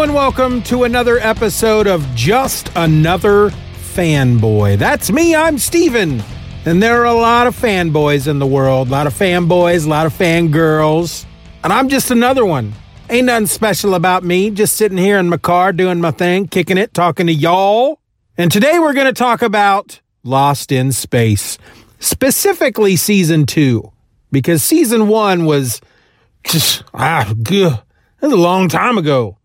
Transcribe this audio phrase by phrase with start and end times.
[0.00, 4.78] And welcome to another episode of Just Another Fanboy.
[4.78, 6.22] That's me, I'm Steven.
[6.64, 9.90] And there are a lot of fanboys in the world, a lot of fanboys, a
[9.90, 11.26] lot of fangirls.
[11.62, 12.72] And I'm just another one.
[13.10, 16.78] Ain't nothing special about me, just sitting here in my car doing my thing, kicking
[16.78, 18.00] it, talking to y'all.
[18.38, 21.58] And today we're going to talk about Lost in Space,
[21.98, 23.92] specifically season two,
[24.32, 25.82] because season one was
[26.42, 27.72] just, ah, good.
[27.72, 29.36] That was a long time ago.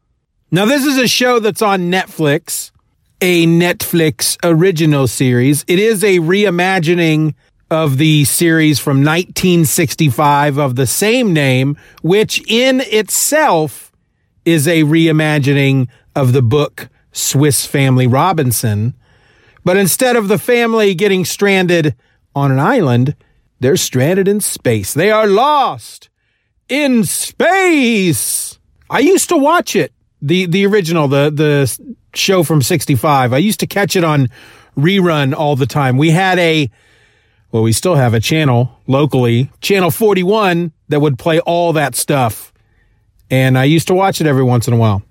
[0.52, 2.72] Now, this is a show that's on Netflix,
[3.20, 5.66] a Netflix original series.
[5.68, 7.34] It is a reimagining
[7.72, 13.92] of the series from 1965 of the same name, which in itself
[14.46, 18.94] is a reimagining of the book Swiss Family Robinson.
[19.64, 21.96] But instead of the family getting stranded
[22.36, 23.16] on an island,
[23.60, 24.94] they're stranded in space.
[24.94, 26.10] They are lost
[26.70, 28.60] in space.
[28.92, 29.92] I used to watch it
[30.26, 33.32] the the original, the the show from '65.
[33.32, 34.30] I used to catch it on
[34.76, 35.98] rerun all the time.
[35.98, 36.70] We had a
[37.52, 42.52] well, we still have a channel locally, channel 41, that would play all that stuff,
[43.30, 45.04] and I used to watch it every once in a while.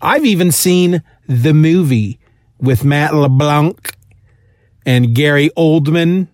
[0.00, 2.18] I've even seen the movie
[2.58, 3.94] with Matt LeBlanc
[4.84, 6.28] and Gary Oldman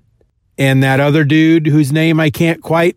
[0.57, 2.97] and that other dude whose name I can't quite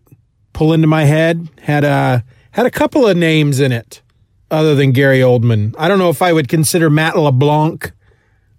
[0.53, 4.01] pull into my head had a had a couple of names in it
[4.51, 5.73] other than Gary Oldman.
[5.77, 7.91] I don't know if I would consider Matt LeBlanc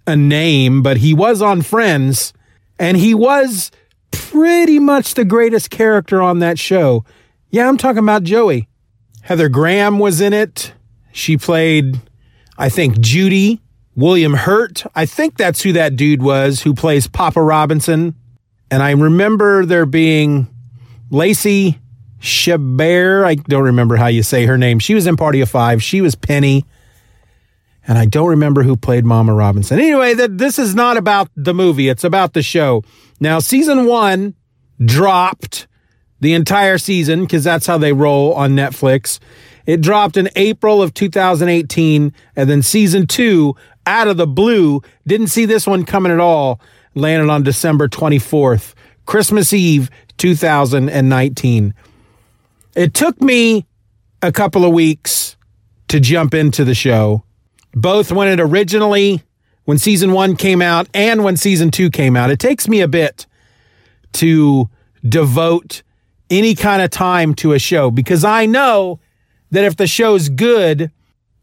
[0.06, 2.32] a name, but he was on Friends
[2.78, 3.70] and he was
[4.10, 7.04] pretty much the greatest character on that show.
[7.50, 8.68] Yeah, I'm talking about Joey.
[9.22, 10.72] Heather Graham was in it.
[11.12, 12.00] She played,
[12.58, 13.60] I think, Judy.
[13.94, 14.84] William Hurt.
[14.94, 18.14] I think that's who that dude was who plays Papa Robinson.
[18.70, 20.48] And I remember there being
[21.10, 21.78] Lacey
[22.22, 23.24] Chabert.
[23.26, 24.78] I don't remember how you say her name.
[24.78, 25.82] She was in Party of Five.
[25.82, 26.64] She was Penny.
[27.86, 29.80] And I don't remember who played Mama Robinson.
[29.80, 31.88] Anyway, that this is not about the movie.
[31.88, 32.84] It's about the show.
[33.18, 34.34] Now, season one
[34.84, 35.66] dropped
[36.20, 39.18] the entire season because that's how they roll on Netflix.
[39.66, 42.12] It dropped in April of 2018.
[42.36, 46.60] And then season two, out of the blue, didn't see this one coming at all,
[46.94, 48.74] landed on December 24th,
[49.06, 51.74] Christmas Eve, 2019.
[52.74, 53.66] It took me
[54.22, 55.36] a couple of weeks
[55.88, 57.22] to jump into the show,
[57.74, 59.22] both when it originally,
[59.64, 62.30] when season one came out and when season two came out.
[62.30, 63.26] It takes me a bit
[64.14, 64.68] to
[65.06, 65.82] devote
[66.30, 69.00] any kind of time to a show because I know
[69.50, 70.90] that if the show's good,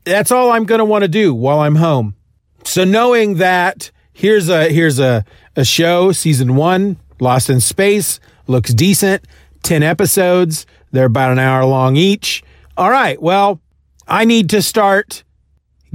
[0.03, 2.15] that's all I'm going to want to do while I'm home.
[2.63, 5.25] So knowing that here's a here's a
[5.55, 9.25] a show season 1 Lost in Space looks decent,
[9.63, 12.43] 10 episodes, they're about an hour long each.
[12.77, 13.21] All right.
[13.21, 13.59] Well,
[14.07, 15.23] I need to start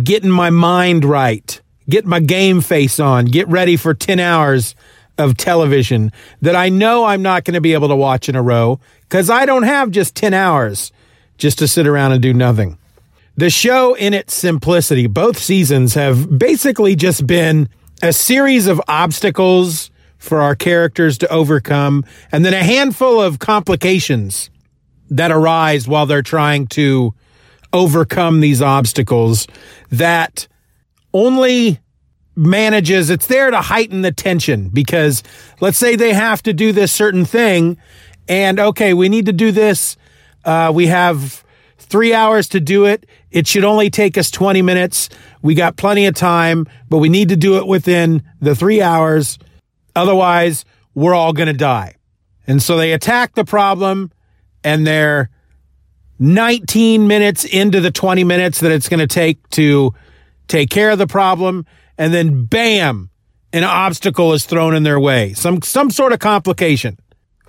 [0.02, 4.74] getting my mind right, get my game face on, get ready for 10 hours
[5.18, 6.12] of television
[6.42, 9.30] that I know I'm not going to be able to watch in a row because
[9.30, 10.92] I don't have just 10 hours
[11.38, 12.78] just to sit around and do nothing.
[13.36, 17.68] The show, in its simplicity, both seasons have basically just been
[18.00, 24.50] a series of obstacles for our characters to overcome, and then a handful of complications
[25.10, 27.14] that arise while they're trying to
[27.72, 29.46] overcome these obstacles
[29.90, 30.46] that
[31.12, 31.80] only
[32.36, 35.22] manages it's there to heighten the tension because
[35.60, 37.76] let's say they have to do this certain thing
[38.28, 39.96] and okay we need to do this.
[40.44, 41.44] Uh, we have
[41.78, 43.06] three hours to do it.
[43.30, 45.08] It should only take us 20 minutes.
[45.42, 49.38] We got plenty of time but we need to do it within the three hours.
[49.94, 50.64] Otherwise
[50.94, 51.96] we're all going to die.
[52.46, 54.10] And so they attack the problem
[54.64, 55.30] and they're
[56.18, 59.94] 19 minutes into the 20 minutes that it's going to take to
[60.48, 61.66] take care of the problem
[61.98, 63.10] and then bam,
[63.52, 65.32] an obstacle is thrown in their way.
[65.32, 66.98] Some some sort of complication.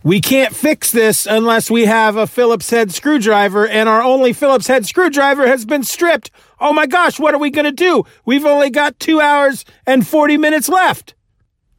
[0.04, 4.68] We can't fix this unless we have a Phillips head screwdriver, and our only Phillips
[4.68, 6.30] head screwdriver has been stripped.
[6.60, 8.04] Oh my gosh, what are we going to do?
[8.24, 11.16] We've only got two hours and 40 minutes left.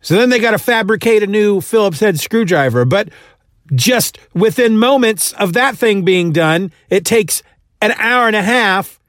[0.00, 2.84] So then they got to fabricate a new Phillips head screwdriver.
[2.84, 3.10] But
[3.74, 7.42] just within moments of that thing being done, it takes
[7.80, 9.00] an hour and a half.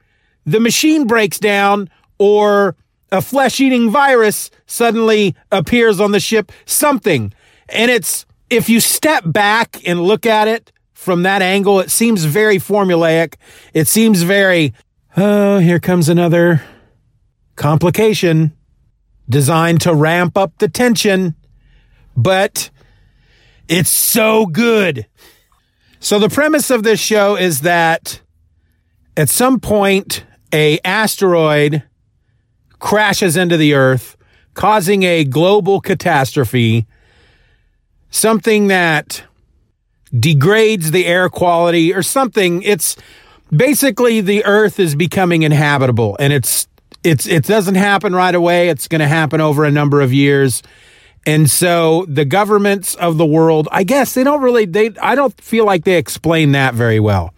[0.45, 2.75] The machine breaks down or
[3.11, 7.33] a flesh eating virus suddenly appears on the ship, something.
[7.69, 12.25] And it's, if you step back and look at it from that angle, it seems
[12.25, 13.35] very formulaic.
[13.73, 14.73] It seems very,
[15.15, 16.63] oh, here comes another
[17.55, 18.53] complication
[19.29, 21.35] designed to ramp up the tension.
[22.15, 22.69] But
[23.67, 25.07] it's so good.
[25.99, 28.21] So the premise of this show is that
[29.15, 30.23] at some point,
[30.53, 31.83] a asteroid
[32.79, 34.15] crashes into the earth,
[34.53, 36.85] causing a global catastrophe,
[38.09, 39.23] something that
[40.17, 42.61] degrades the air quality or something.
[42.61, 42.95] It's
[43.55, 46.67] basically the earth is becoming inhabitable and it's
[47.03, 48.69] it's it doesn't happen right away.
[48.69, 50.63] It's going to happen over a number of years.
[51.27, 55.39] And so the governments of the world, I guess they don't really they I don't
[55.41, 57.33] feel like they explain that very well.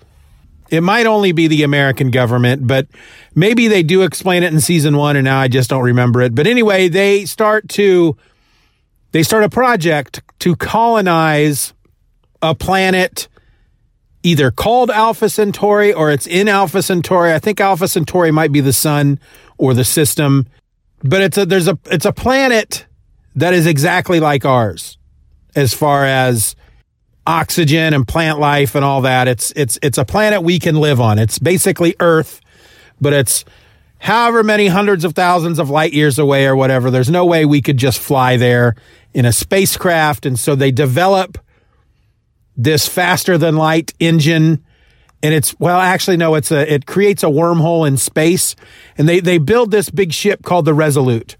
[0.69, 2.87] It might only be the American government, but
[3.33, 6.35] maybe they do explain it in season one and now I just don't remember it.
[6.35, 8.15] But anyway, they start to,
[9.11, 11.73] they start a project to colonize
[12.43, 13.27] a planet
[14.21, 17.33] either called Alpha Centauri or it's in Alpha Centauri.
[17.33, 19.19] I think Alpha Centauri might be the sun
[19.57, 20.45] or the system,
[21.01, 22.85] but it's a, there's a, it's a planet
[23.39, 24.97] that is exactly like ours
[25.55, 26.55] as far as
[27.25, 29.27] oxygen and plant life and all that.
[29.27, 31.19] It's it's it's a planet we can live on.
[31.19, 32.41] It's basically Earth,
[32.99, 33.45] but it's
[33.99, 36.89] however many hundreds of thousands of light years away or whatever.
[36.89, 38.75] There's no way we could just fly there
[39.13, 41.37] in a spacecraft, and so they develop
[42.57, 44.65] this faster than light engine
[45.23, 48.53] and it's well actually no it's a it creates a wormhole in space
[48.97, 51.37] and they they build this big ship called the resolute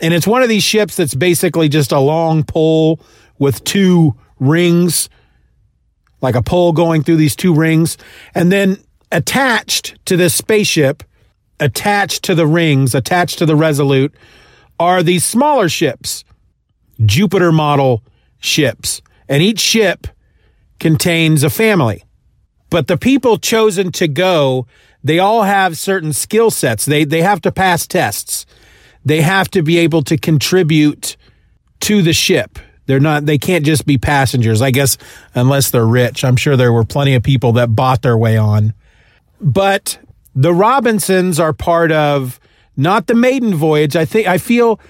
[0.00, 3.00] and it's one of these ships that's basically just a long pole
[3.38, 5.08] with two rings,
[6.20, 7.98] like a pole going through these two rings.
[8.34, 8.78] And then
[9.12, 11.02] attached to this spaceship,
[11.58, 14.14] attached to the rings, attached to the Resolute,
[14.78, 16.24] are these smaller ships,
[17.04, 18.02] Jupiter model
[18.38, 19.02] ships.
[19.28, 20.06] And each ship
[20.78, 22.04] contains a family.
[22.70, 24.66] But the people chosen to go,
[25.02, 26.84] they all have certain skill sets.
[26.84, 28.39] They, they have to pass tests.
[29.04, 31.16] They have to be able to contribute
[31.80, 32.58] to the ship.
[32.86, 34.98] They're not, they can't just be passengers, I guess,
[35.34, 36.24] unless they're rich.
[36.24, 38.74] I'm sure there were plenty of people that bought their way on.
[39.40, 39.98] But
[40.34, 42.40] the Robinsons are part of
[42.76, 43.96] not the maiden voyage.
[43.96, 44.80] I think, I feel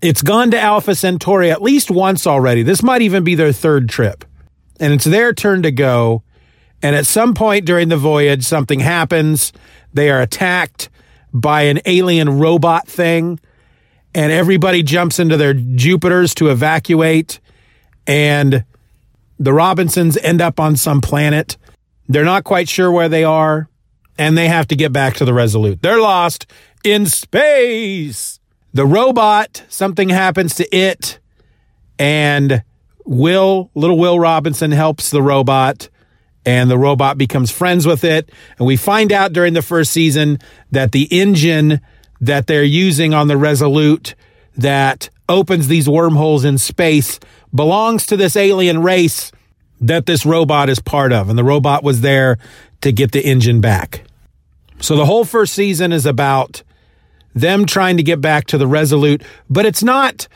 [0.00, 2.62] it's gone to Alpha Centauri at least once already.
[2.62, 4.24] This might even be their third trip.
[4.78, 6.22] And it's their turn to go.
[6.82, 9.52] And at some point during the voyage, something happens.
[9.92, 10.88] They are attacked
[11.32, 13.38] by an alien robot thing,
[14.14, 17.40] and everybody jumps into their Jupiters to evacuate
[18.06, 18.64] and
[19.38, 21.56] the Robinsons end up on some planet.
[22.08, 23.68] They're not quite sure where they are,
[24.18, 25.80] and they have to get back to the Resolute.
[25.80, 26.46] They're lost
[26.84, 28.38] in space.
[28.74, 31.18] The robot, something happens to it,
[31.98, 32.62] and
[33.06, 35.88] Will, little Will Robinson helps the robot,
[36.44, 38.30] and the robot becomes friends with it.
[38.58, 40.38] And we find out during the first season
[40.70, 41.80] that the engine
[42.20, 44.14] that they're using on the Resolute
[44.56, 47.18] that opens these wormholes in space
[47.54, 49.32] belongs to this alien race
[49.80, 51.28] that this robot is part of.
[51.28, 52.38] And the robot was there
[52.82, 54.02] to get the engine back.
[54.80, 56.62] So the whole first season is about
[57.34, 60.26] them trying to get back to the Resolute, but it's not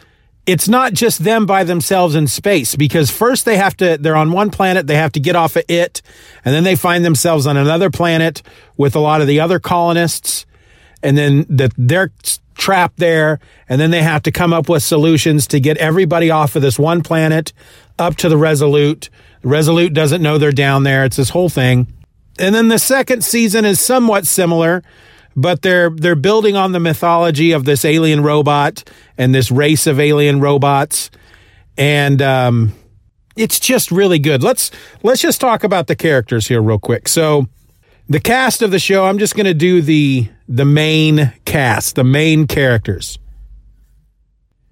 [0.46, 4.30] it's not just them by themselves in space because first they have to they're on
[4.30, 6.02] one planet they have to get off of it
[6.44, 8.42] and then they find themselves on another planet
[8.76, 10.44] with a lot of the other colonists
[11.04, 12.10] and then that they're
[12.54, 16.56] trapped there, and then they have to come up with solutions to get everybody off
[16.56, 17.52] of this one planet
[17.98, 19.10] up to the Resolute.
[19.42, 21.04] The Resolute doesn't know they're down there.
[21.04, 21.92] It's this whole thing.
[22.38, 24.82] And then the second season is somewhat similar,
[25.36, 30.00] but they're they're building on the mythology of this alien robot and this race of
[30.00, 31.10] alien robots,
[31.76, 32.72] and um,
[33.36, 34.42] it's just really good.
[34.42, 34.70] Let's
[35.02, 37.08] let's just talk about the characters here real quick.
[37.08, 37.48] So
[38.08, 42.04] the cast of the show, I'm just going to do the the main cast, the
[42.04, 43.18] main characters.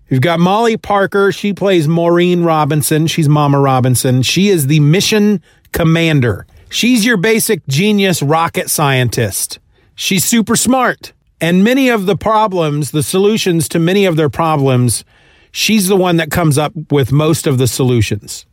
[0.08, 1.32] You've got Molly Parker.
[1.32, 3.06] She plays Maureen Robinson.
[3.06, 4.20] She's Mama Robinson.
[4.22, 5.40] She is the mission
[5.72, 6.46] commander.
[6.68, 9.58] She's your basic genius rocket scientist.
[9.94, 11.14] She's super smart.
[11.40, 15.04] And many of the problems, the solutions to many of their problems,
[15.50, 18.44] she's the one that comes up with most of the solutions.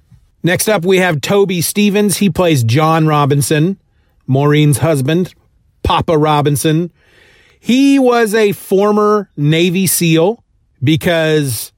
[0.41, 2.17] Next up, we have Toby Stephens.
[2.17, 3.77] He plays John Robinson.
[4.29, 5.33] Maureen's husband,
[5.81, 6.93] Papa Robinson.
[7.59, 10.43] He was a former Navy SEAL
[10.83, 11.73] because,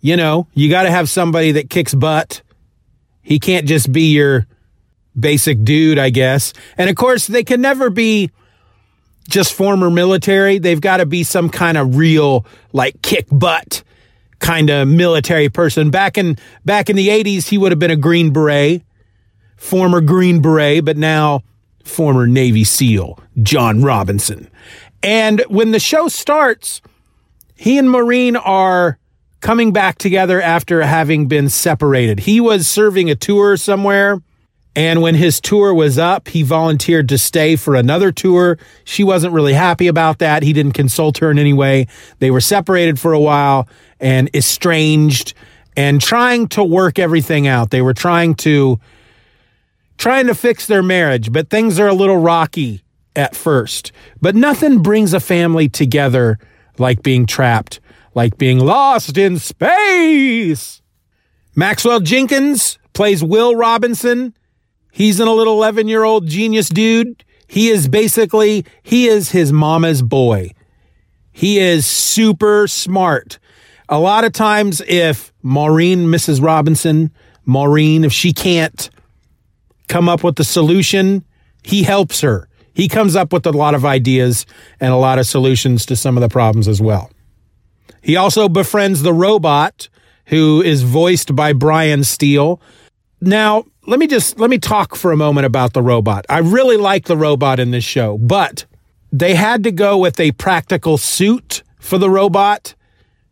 [0.00, 2.42] you know, you got to have somebody that kicks butt.
[3.20, 4.46] He can't just be your
[5.18, 6.52] basic dude, I guess.
[6.78, 8.30] And of course, they can never be
[9.28, 10.58] just former military.
[10.58, 13.82] They've got to be some kind of real, like, kick butt
[14.38, 15.90] kind of military person.
[15.90, 18.82] Back in back in the 80s, he would have been a Green Beret,
[19.56, 21.42] former Green Beret, but now
[21.84, 24.48] former Navy SEAL John Robinson.
[25.02, 26.80] And when the show starts,
[27.56, 28.98] he and Maureen are
[29.40, 32.20] coming back together after having been separated.
[32.20, 34.20] He was serving a tour somewhere.
[34.74, 38.58] And when his tour was up, he volunteered to stay for another tour.
[38.84, 40.42] She wasn't really happy about that.
[40.42, 41.88] He didn't consult her in any way.
[42.20, 43.68] They were separated for a while
[44.00, 45.34] and estranged
[45.76, 47.70] and trying to work everything out.
[47.70, 48.80] They were trying to
[50.02, 52.82] trying to fix their marriage, but things are a little rocky
[53.14, 53.92] at first.
[54.20, 56.40] But nothing brings a family together
[56.76, 57.78] like being trapped,
[58.12, 60.82] like being lost in space.
[61.54, 64.34] Maxwell Jenkins plays Will Robinson.
[64.90, 67.24] He's an a little 11 year old genius dude.
[67.46, 70.50] He is basically, he is his mama's boy.
[71.30, 73.38] He is super smart.
[73.88, 76.42] A lot of times, if Maureen, Mrs.
[76.42, 77.12] Robinson,
[77.44, 78.90] Maureen, if she can't
[79.88, 81.24] come up with the solution,
[81.62, 82.48] he helps her.
[82.74, 84.46] He comes up with a lot of ideas
[84.80, 87.10] and a lot of solutions to some of the problems as well.
[88.00, 89.88] He also befriends the robot
[90.26, 92.60] who is voiced by Brian Steele.
[93.20, 96.24] Now, let me just let me talk for a moment about the robot.
[96.28, 98.64] I really like the robot in this show, but
[99.12, 102.74] they had to go with a practical suit for the robot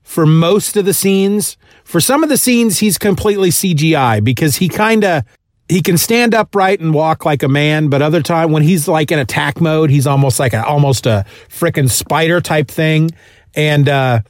[0.03, 1.57] for most of the scenes.
[1.85, 5.25] For some of the scenes, he's completely CGI because he kind of
[5.71, 9.13] he can stand upright and walk like a man, but other time when he's like
[9.13, 13.11] in attack mode, he's almost like a almost a freaking spider type thing,
[13.55, 14.21] and uh,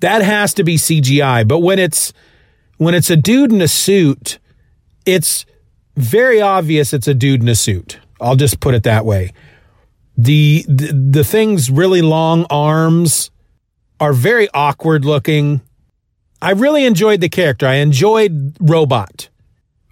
[0.00, 1.46] that has to be CGI.
[1.46, 2.12] But when it's
[2.78, 4.40] when it's a dude in a suit,
[5.06, 5.46] it's
[5.96, 8.00] very obvious it's a dude in a suit.
[8.20, 9.32] I'll just put it that way.
[10.16, 13.30] The the, the thing's really long arms
[14.00, 15.60] are very awkward looking.
[16.42, 17.68] I really enjoyed the character.
[17.68, 19.27] I enjoyed Robot.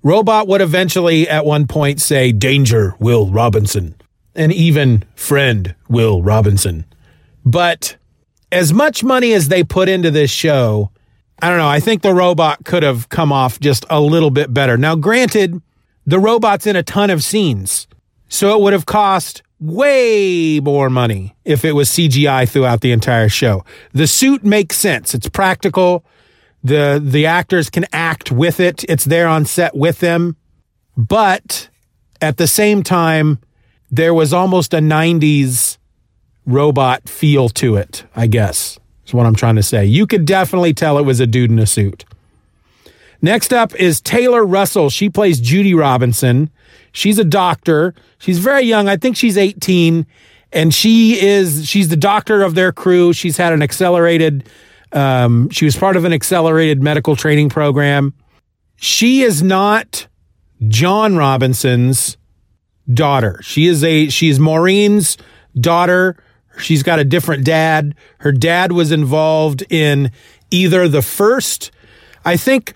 [0.07, 3.97] Robot would eventually at one point say, Danger, Will Robinson,
[4.37, 6.85] and even friend, Will Robinson.
[7.45, 7.97] But
[8.53, 10.93] as much money as they put into this show,
[11.43, 11.67] I don't know.
[11.67, 14.77] I think the robot could have come off just a little bit better.
[14.77, 15.61] Now, granted,
[16.07, 17.89] the robot's in a ton of scenes,
[18.29, 23.29] so it would have cost way more money if it was CGI throughout the entire
[23.29, 23.65] show.
[23.93, 25.17] The suit makes sense.
[25.17, 26.05] It's practical
[26.67, 28.85] the the actors can act with it.
[28.89, 30.37] It's there on set with them.
[30.97, 31.69] But
[32.21, 33.39] at the same time,
[33.91, 35.79] there was almost a 90s
[36.47, 38.79] robot feel to it, I guess.
[39.07, 39.85] Is what I'm trying to say.
[39.85, 42.05] You could definitely tell it was a dude in a suit.
[43.23, 44.91] Next up is Taylor Russell.
[44.91, 46.51] She plays Judy Robinson.
[46.93, 47.95] She's a doctor.
[48.19, 48.89] She's very young.
[48.89, 50.07] I think she's 18
[50.53, 53.13] and she is she's the doctor of their crew.
[53.13, 54.49] She's had an accelerated
[54.93, 58.15] um, she was part of an accelerated medical training program.
[58.77, 60.07] She is not
[60.69, 62.17] John Robinson's
[62.93, 63.41] daughter.
[63.43, 65.17] She is a she's Maureen's
[65.59, 66.17] daughter.
[66.59, 67.95] She's got a different dad.
[68.19, 70.11] Her dad was involved in
[70.51, 71.71] either the first,
[72.25, 72.75] I think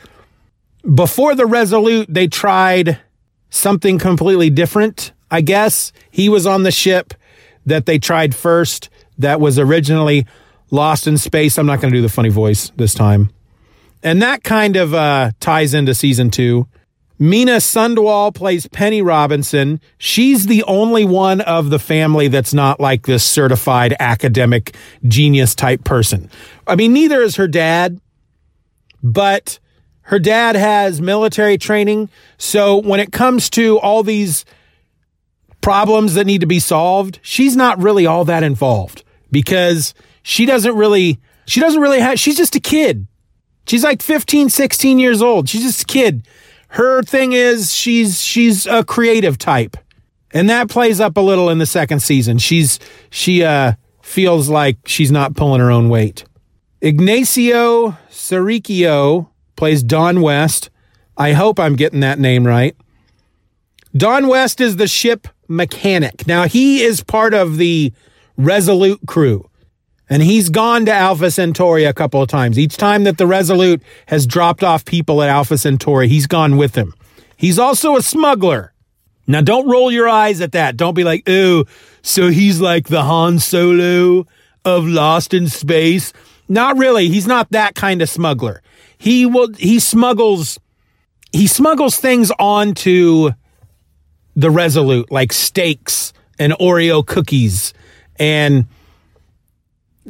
[0.95, 2.99] before the Resolute, they tried
[3.51, 5.13] something completely different.
[5.31, 7.15] I guess he was on the ship
[7.67, 10.27] that they tried first that was originally
[10.71, 11.59] Lost in Space.
[11.59, 13.31] I'm not going to do the funny voice this time.
[14.03, 16.67] And that kind of uh, ties into season two.
[17.19, 19.79] Mina Sundwall plays Penny Robinson.
[19.99, 24.75] She's the only one of the family that's not like this certified academic
[25.07, 26.31] genius type person.
[26.67, 28.01] I mean, neither is her dad,
[29.03, 29.59] but
[30.03, 32.09] her dad has military training.
[32.39, 34.47] So when it comes to all these
[35.61, 39.93] problems that need to be solved, she's not really all that involved because
[40.31, 43.07] she doesn't really, she doesn't really have, she's just a kid.
[43.67, 45.49] She's like 15, 16 years old.
[45.49, 46.27] She's just a kid
[46.71, 49.77] her thing is she's she's a creative type.
[50.33, 52.39] And that plays up a little in the second season.
[52.39, 52.79] She's
[53.11, 53.73] she uh
[54.03, 56.25] feels like she's not pulling her own weight.
[56.81, 60.71] Ignacio Serricchio plays Don West.
[61.17, 62.77] I hope I'm getting that name right.
[63.97, 66.27] Don West is the ship mechanic.
[66.27, 67.93] Now he is part of the
[68.37, 69.50] Resolute crew.
[70.11, 72.59] And he's gone to Alpha Centauri a couple of times.
[72.59, 76.73] Each time that the Resolute has dropped off people at Alpha Centauri, he's gone with
[76.73, 76.93] them.
[77.37, 78.73] He's also a smuggler.
[79.29, 80.77] Now, don't roll your eyes at that.
[80.77, 81.65] Don't be like, ooh,
[82.03, 84.27] so he's like the Han Solo
[84.65, 86.13] of Lost in Space.
[86.49, 87.09] Not really.
[87.09, 88.61] He's not that kind of smuggler.
[88.99, 90.59] He will, he smuggles,
[91.33, 93.31] he smuggles things onto
[94.35, 97.73] the Resolute, like steaks and Oreo cookies
[98.19, 98.67] and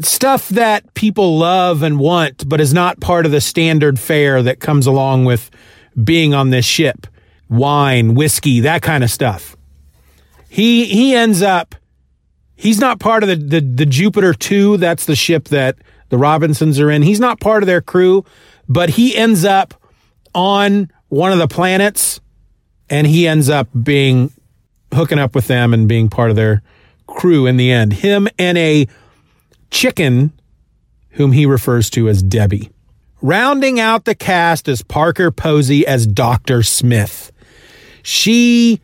[0.03, 4.61] stuff that people love and want, but is not part of the standard fare that
[4.61, 5.51] comes along with
[6.03, 7.07] being on this ship.
[7.49, 9.57] Wine, whiskey, that kind of stuff.
[10.49, 11.75] He he ends up
[12.57, 15.77] he's not part of the, the, the Jupiter 2, that's the ship that
[16.11, 17.03] the Robinsons are in.
[17.03, 18.25] He's not part of their crew,
[18.69, 19.75] but he ends up
[20.35, 22.21] on one of the planets
[22.89, 24.33] and he ends up being
[24.93, 26.63] hooking up with them and being part of their
[27.07, 27.95] crew in the end.
[27.95, 28.87] Him and a
[29.71, 30.33] Chicken,
[31.11, 32.71] whom he refers to as Debbie.
[33.23, 36.63] Rounding out the cast is Parker Posey as Dr.
[36.63, 37.33] Smith.
[38.03, 38.81] She,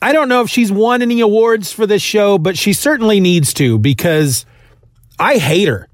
[0.00, 3.52] I don't know if she's won any awards for this show, but she certainly needs
[3.54, 4.46] to because
[5.18, 5.88] I hate her.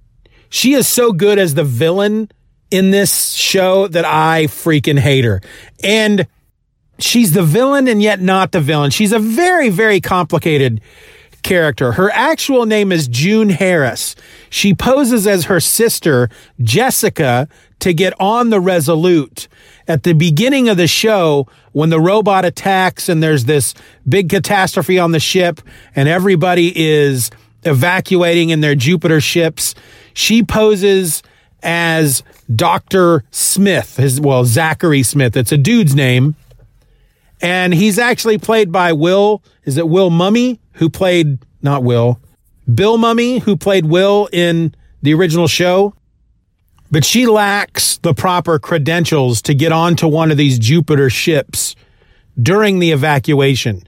[0.49, 2.31] She is so good as the villain
[2.71, 5.41] in this show that I freaking hate her.
[5.83, 6.27] And
[6.99, 8.91] she's the villain and yet not the villain.
[8.91, 10.81] She's a very, very complicated
[11.43, 11.93] character.
[11.93, 14.15] Her actual name is June Harris.
[14.51, 16.29] She poses as her sister,
[16.61, 17.49] Jessica,
[17.81, 19.49] to get on the Resolute.
[19.89, 23.75] At the beginning of the show, when the robot attacks and there's this
[24.09, 25.61] big catastrophe on the ship
[25.97, 27.31] and everybody is
[27.65, 29.75] evacuating in their Jupiter ships,
[30.15, 31.23] she poses
[31.63, 32.23] as
[32.55, 33.25] Dr.
[33.31, 35.37] Smith, his, well, Zachary Smith.
[35.37, 36.37] It's a dude's name.
[37.41, 40.59] And he's actually played by Will, is it Will Mumy?
[40.75, 42.21] Who played, not Will,
[42.73, 45.95] Bill Mumy, who played Will in the original show.
[46.91, 51.75] But she lacks the proper credentials to get onto one of these Jupiter ships
[52.41, 53.83] during the evacuation.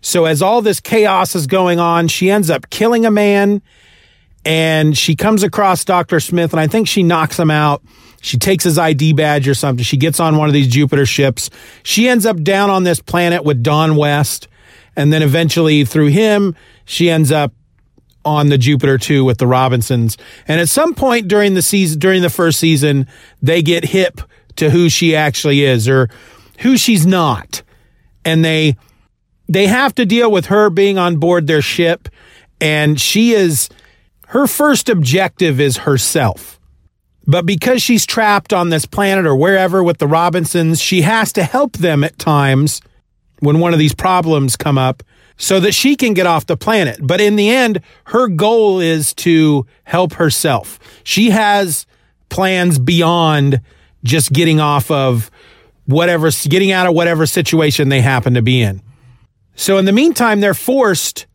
[0.00, 3.60] So as all this chaos is going on, she ends up killing a man
[4.46, 6.18] and she comes across Dr.
[6.18, 7.82] Smith and I think she knocks him out.
[8.22, 9.84] She takes his ID badge or something.
[9.84, 11.50] She gets on one of these Jupiter ships.
[11.82, 14.48] She ends up down on this planet with Don West
[14.96, 17.52] and then eventually through him, she ends up
[18.24, 20.18] on the Jupiter 2 with the Robinsons.
[20.46, 23.06] And at some point during the season, during the first season,
[23.40, 24.20] they get hip
[24.56, 26.10] to who she actually is or
[26.60, 27.62] who she's not.
[28.24, 28.76] And they,
[29.48, 32.08] they have to deal with her being on board their ship.
[32.60, 33.70] And she is,
[34.28, 36.60] her first objective is herself.
[37.26, 41.44] But because she's trapped on this planet or wherever with the Robinsons, she has to
[41.44, 42.82] help them at times
[43.40, 45.02] when one of these problems come up
[45.36, 46.98] so that she can get off the planet.
[47.02, 50.78] But in the end, her goal is to help herself.
[51.02, 51.86] She has
[52.28, 53.60] plans beyond
[54.04, 55.30] just getting off of
[55.86, 58.82] whatever, getting out of whatever situation they happen to be in.
[59.54, 61.26] So in the meantime, they're forced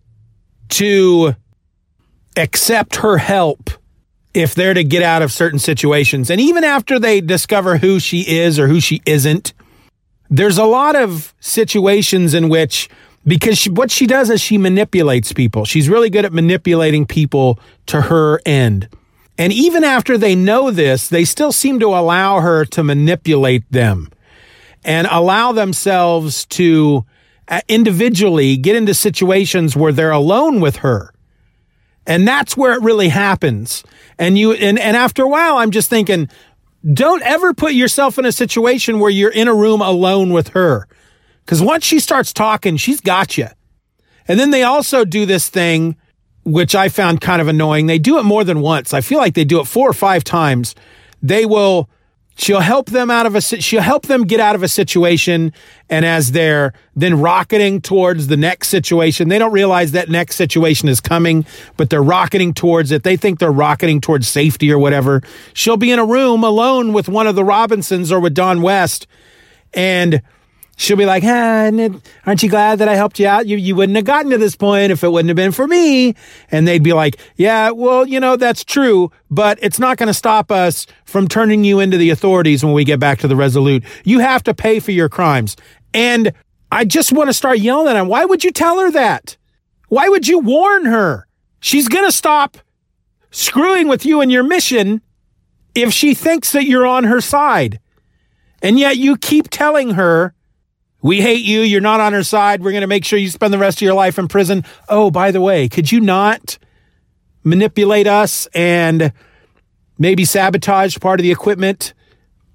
[0.70, 1.36] to
[2.38, 3.70] accept her help
[4.34, 6.30] if they're to get out of certain situations.
[6.30, 9.54] And even after they discover who she is or who she isn't,
[10.30, 12.90] there's a lot of situations in which
[13.28, 15.66] because she, what she does is she manipulates people.
[15.66, 18.88] She's really good at manipulating people to her end.
[19.38, 24.10] And even after they know this, they still seem to allow her to manipulate them
[24.84, 27.06] and allow themselves to
[27.48, 31.12] uh, individually get into situations where they're alone with her.
[32.08, 33.84] And that's where it really happens.
[34.20, 36.30] And you, and, and after a while, I'm just thinking,
[36.94, 40.88] don't ever put yourself in a situation where you're in a room alone with her.
[41.44, 43.48] Because once she starts talking, she's got you.
[44.28, 45.96] And then they also do this thing,
[46.44, 47.88] which I found kind of annoying.
[47.88, 48.94] They do it more than once.
[48.94, 50.76] I feel like they do it four or five times.
[51.22, 51.90] They will
[52.38, 55.54] She'll help them out of a she'll help them get out of a situation
[55.90, 60.90] and as they're then rocketing towards the next situation, they don't realize that next situation
[60.90, 61.46] is coming,
[61.78, 63.04] but they're rocketing towards it.
[63.04, 65.22] They think they're rocketing towards safety or whatever.
[65.54, 69.08] She'll be in a room alone with one of the Robinsons or with Don West
[69.74, 70.22] and
[70.76, 71.90] she'll be like, hey,
[72.26, 73.48] aren't you glad that I helped you out?
[73.48, 76.16] You, you wouldn't have gotten to this point if it wouldn't have been for me.
[76.52, 80.14] And they'd be like, yeah, well, you know, that's true, but it's not going to
[80.14, 83.84] stop us from turning you into the authorities when we get back to the Resolute.
[84.04, 85.56] You have to pay for your crimes.
[85.94, 86.34] And
[86.72, 88.08] I just want to start yelling at him.
[88.08, 89.38] Why would you tell her that?
[89.90, 91.28] Why would you warn her?
[91.60, 92.58] She's going to stop
[93.32, 95.02] screwing with you and your mission
[95.74, 97.80] if she thinks that you're on her side.
[98.62, 100.34] And yet you keep telling her
[101.06, 101.62] we hate you.
[101.62, 102.64] You're not on our side.
[102.64, 104.66] We're going to make sure you spend the rest of your life in prison.
[104.90, 106.58] Oh, by the way, could you not
[107.44, 109.14] manipulate us and
[110.00, 111.94] maybe sabotage part of the equipment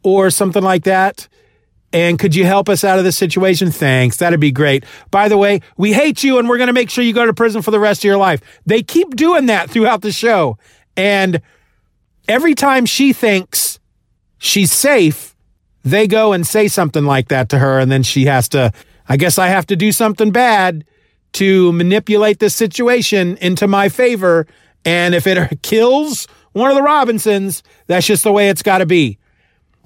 [0.02, 1.28] or something like that?
[1.92, 3.70] And could you help us out of this situation?
[3.70, 4.16] Thanks.
[4.16, 4.84] That'd be great.
[5.12, 7.32] By the way, we hate you and we're going to make sure you go to
[7.32, 8.40] prison for the rest of your life.
[8.66, 10.58] They keep doing that throughout the show.
[10.96, 11.40] And
[12.26, 13.78] every time she thinks
[14.38, 15.29] she's safe,
[15.82, 18.72] they go and say something like that to her, and then she has to,
[19.08, 20.84] I guess I have to do something bad
[21.32, 24.46] to manipulate this situation into my favor.
[24.84, 28.86] And if it kills one of the Robinsons, that's just the way it's got to
[28.86, 29.18] be.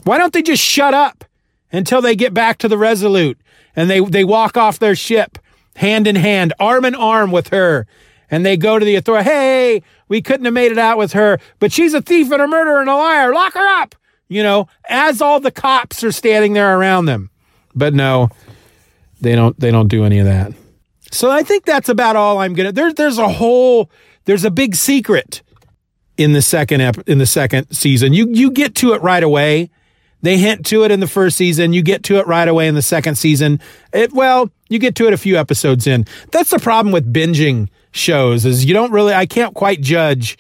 [0.05, 1.25] Why don't they just shut up
[1.73, 3.39] until they get back to the Resolute
[3.77, 5.39] and they, they walk off their ship
[5.77, 7.87] hand in hand, arm in arm with her,
[8.31, 9.29] and they go to the authority.
[9.29, 12.47] Hey, we couldn't have made it out with her, but she's a thief and a
[12.47, 13.33] murderer and a liar.
[13.33, 13.95] Lock her up
[14.29, 17.31] you know, as all the cops are standing there around them.
[17.75, 18.31] But no,
[19.21, 20.53] they don't they don't do any of that.
[21.11, 23.91] So I think that's about all I'm gonna there's there's a whole
[24.25, 25.43] there's a big secret
[26.17, 28.13] in the second ep, in the second season.
[28.13, 29.71] You you get to it right away.
[30.23, 31.75] They hint to it in the first season.
[31.75, 33.61] You get to it right away in the second season.
[33.93, 36.07] It well, you get to it a few episodes in.
[36.33, 40.37] That's the problem with binging shows is you don't really I can't quite judge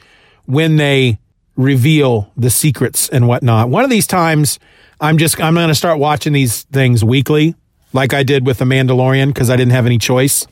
[0.46, 1.18] when they
[1.56, 3.68] reveal the secrets and whatnot.
[3.68, 4.58] One of these times,
[5.00, 7.54] I'm just I'm going to start watching these things weekly,
[7.92, 10.46] like I did with The Mandalorian, because I didn't have any choice.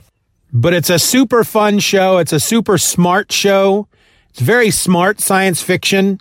[0.52, 2.18] But it's a super fun show.
[2.18, 3.88] It's a super smart show.
[4.30, 6.20] It's very smart science fiction,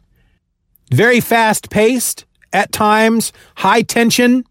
[0.92, 4.46] very fast paced at times, high tension.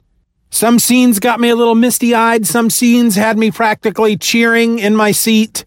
[0.51, 2.47] Some scenes got me a little misty eyed.
[2.47, 5.65] Some scenes had me practically cheering in my seat.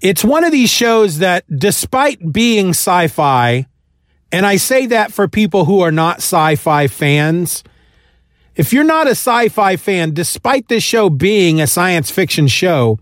[0.00, 3.66] It's one of these shows that, despite being sci fi,
[4.30, 7.64] and I say that for people who are not sci fi fans.
[8.56, 12.98] If you're not a sci fi fan, despite this show being a science fiction show,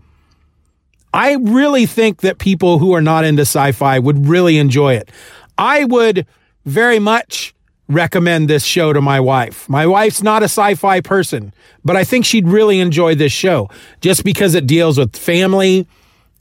[1.13, 5.09] I really think that people who are not into sci fi would really enjoy it.
[5.57, 6.27] I would
[6.65, 7.55] very much
[7.89, 9.67] recommend this show to my wife.
[9.69, 13.69] My wife's not a sci fi person, but I think she'd really enjoy this show
[14.01, 15.87] just because it deals with family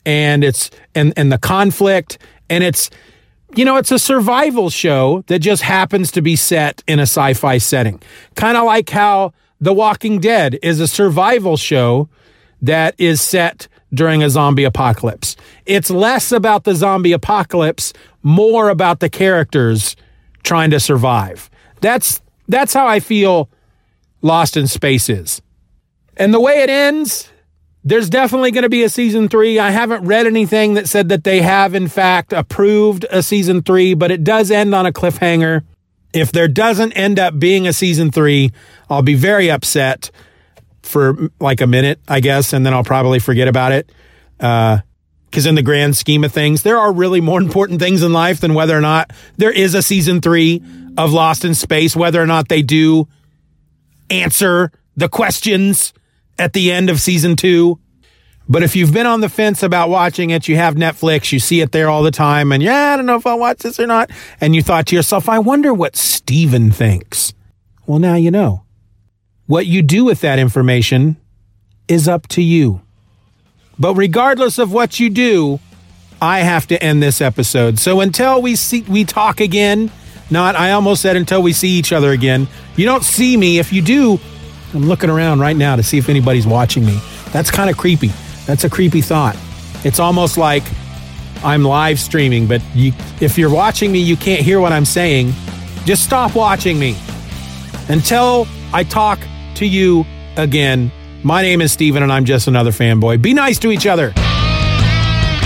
[0.05, 2.19] and it's and and the conflict
[2.51, 2.91] and it's
[3.55, 7.35] you know, it's a survival show that just happens to be set in a sci
[7.35, 8.03] fi setting.
[8.35, 12.09] Kind of like how The Walking Dead is a survival show
[12.63, 15.37] that is set during a zombie apocalypse.
[15.65, 19.97] It's less about the zombie apocalypse, more about the characters
[20.43, 21.49] trying to survive.
[21.81, 23.49] That's that's how I feel
[24.23, 25.43] Lost in Space is.
[26.17, 27.31] And the way it ends,
[27.87, 29.61] there's definitely going to be a season three.
[29.61, 33.95] I haven't read anything that said that they have, in fact, approved a season three,
[33.95, 35.63] but it does end on a cliffhanger.
[36.13, 38.51] If there doesn't end up being a season three,
[38.91, 40.11] I'll be very upset
[40.83, 43.93] for like a minute, I guess, and then I'll probably forget about it.
[44.37, 48.13] Because uh, in the grand scheme of things, there are really more important things in
[48.13, 50.61] life than whether or not there is a season three
[50.99, 53.07] of Lost in Space, whether or not they do
[54.11, 55.93] answer the questions
[56.39, 57.79] at the end of season two.
[58.49, 61.61] But if you've been on the fence about watching it, you have Netflix, you see
[61.61, 63.89] it there all the time, and yeah, I don't know if I'll watch this or
[63.89, 64.11] not.
[64.41, 67.35] And you thought to yourself, I wonder what Steven thinks.
[67.87, 68.65] Well, now you know.
[69.47, 71.17] What you do with that information
[71.89, 72.83] is up to you.
[73.79, 75.61] But regardless of what you do,
[76.21, 77.79] I have to end this episode.
[77.79, 79.91] So until we see we talk again,
[80.31, 82.49] not I almost said until we see each other again.
[82.75, 83.59] You don't see me.
[83.59, 84.19] If you do,
[84.77, 87.01] I'm looking around right now to see if anybody's watching me.
[87.33, 88.13] That's kind of creepy.
[88.47, 89.37] That's a creepy thought.
[89.85, 90.63] It's almost like
[91.43, 95.33] I'm live streaming, but you, if you're watching me, you can't hear what I'm saying.
[95.85, 96.97] Just stop watching me
[97.89, 99.19] until I talk
[99.57, 100.05] to you
[100.37, 100.93] again.
[101.23, 103.23] My name is Steven, and I'm just another fanboy.
[103.23, 104.13] Be nice to each other.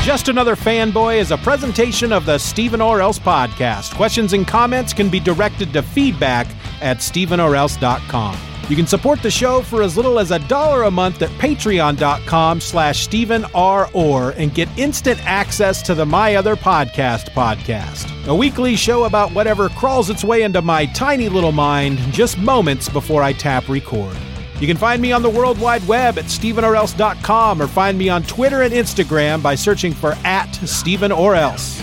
[0.02, 3.94] Just Another Fanboy is a presentation of the Stephen or Else podcast.
[3.94, 6.46] Questions and comments can be directed to feedback
[6.80, 8.49] at stephenorelse.com.
[8.70, 12.60] You can support the show for as little as a dollar a month at patreon.com
[12.60, 13.90] slash Stephen R.
[13.92, 19.32] Orr and get instant access to the My Other Podcast podcast, a weekly show about
[19.32, 24.16] whatever crawls its way into my tiny little mind just moments before I tap record.
[24.60, 28.22] You can find me on the World Wide Web at StephenOrElse.com or find me on
[28.22, 31.82] Twitter and Instagram by searching for at Stephen or Else.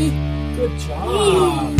[0.00, 1.79] Good job.